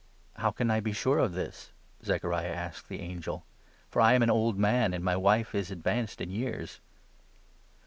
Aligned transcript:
""How 0.37 0.49
can 0.49 0.71
I 0.71 0.79
be 0.79 0.93
sure 0.93 1.19
of 1.19 1.33
this?" 1.33 1.73
Zechariah 2.03 2.47
asked 2.49 2.89
the 2.89 3.01
angel. 3.01 3.45
18" 3.83 3.85
For 3.91 4.01
I 4.01 4.13
am 4.13 4.23
an 4.23 4.31
old 4.31 4.57
man 4.57 4.95
and 4.95 5.03
my 5.03 5.15
wife 5.15 5.53
is 5.53 5.69
advanced 5.69 6.19
in 6.19 6.31
years." 6.31 6.79